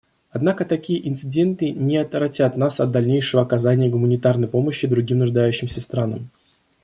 Однако 0.31 0.65
такие 0.65 1.07
инциденты 1.07 1.69
не 1.69 1.97
отвратят 1.97 2.57
нас 2.57 2.79
от 2.79 2.89
дальнейшего 2.89 3.43
оказания 3.43 3.87
гуманитарной 3.87 4.47
помощи 4.47 4.87
другим 4.87 5.19
нуждающимся 5.19 5.79
странам. 5.79 6.31